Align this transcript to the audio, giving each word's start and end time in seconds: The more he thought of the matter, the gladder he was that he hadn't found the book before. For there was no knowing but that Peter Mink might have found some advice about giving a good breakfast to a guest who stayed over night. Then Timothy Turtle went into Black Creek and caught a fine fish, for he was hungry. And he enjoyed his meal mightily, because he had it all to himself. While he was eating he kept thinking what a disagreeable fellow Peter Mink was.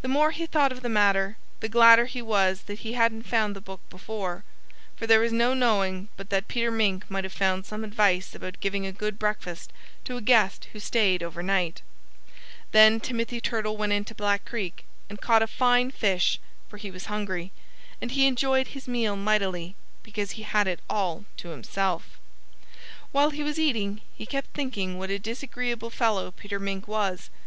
The 0.00 0.08
more 0.08 0.30
he 0.30 0.46
thought 0.46 0.72
of 0.72 0.80
the 0.80 0.88
matter, 0.88 1.36
the 1.60 1.68
gladder 1.68 2.06
he 2.06 2.22
was 2.22 2.62
that 2.62 2.78
he 2.78 2.94
hadn't 2.94 3.24
found 3.24 3.54
the 3.54 3.60
book 3.60 3.82
before. 3.90 4.42
For 4.96 5.06
there 5.06 5.20
was 5.20 5.34
no 5.34 5.52
knowing 5.52 6.08
but 6.16 6.30
that 6.30 6.48
Peter 6.48 6.70
Mink 6.70 7.10
might 7.10 7.24
have 7.24 7.32
found 7.34 7.66
some 7.66 7.84
advice 7.84 8.34
about 8.34 8.60
giving 8.60 8.86
a 8.86 8.90
good 8.90 9.18
breakfast 9.18 9.70
to 10.04 10.16
a 10.16 10.22
guest 10.22 10.68
who 10.72 10.80
stayed 10.80 11.22
over 11.22 11.42
night. 11.42 11.82
Then 12.72 13.00
Timothy 13.00 13.38
Turtle 13.38 13.76
went 13.76 13.92
into 13.92 14.14
Black 14.14 14.46
Creek 14.46 14.86
and 15.10 15.20
caught 15.20 15.42
a 15.42 15.46
fine 15.46 15.90
fish, 15.90 16.40
for 16.70 16.78
he 16.78 16.90
was 16.90 17.04
hungry. 17.12 17.52
And 18.00 18.12
he 18.12 18.26
enjoyed 18.26 18.68
his 18.68 18.88
meal 18.88 19.14
mightily, 19.14 19.76
because 20.02 20.30
he 20.30 20.42
had 20.42 20.68
it 20.68 20.80
all 20.88 21.26
to 21.36 21.50
himself. 21.50 22.18
While 23.12 23.28
he 23.28 23.42
was 23.42 23.58
eating 23.58 24.00
he 24.16 24.24
kept 24.24 24.54
thinking 24.54 24.96
what 24.96 25.10
a 25.10 25.18
disagreeable 25.18 25.90
fellow 25.90 26.30
Peter 26.30 26.58
Mink 26.58 26.88
was. 26.88 27.28